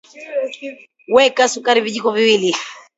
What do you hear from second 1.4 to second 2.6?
sukari vijiko viwili